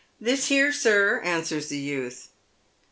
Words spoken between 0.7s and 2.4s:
sir," answers the youth.